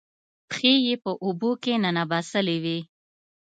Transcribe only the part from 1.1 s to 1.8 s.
اوبو کې